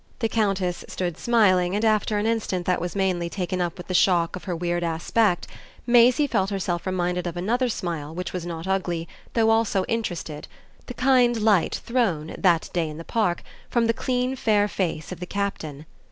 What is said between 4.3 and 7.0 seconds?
of her weird aspect Maisie felt herself